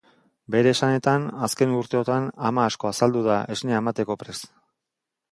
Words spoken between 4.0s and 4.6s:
prest.